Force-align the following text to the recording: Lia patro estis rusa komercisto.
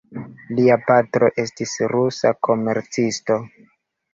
Lia 0.59 0.77
patro 0.87 1.29
estis 1.43 1.75
rusa 1.93 2.33
komercisto. 2.49 3.39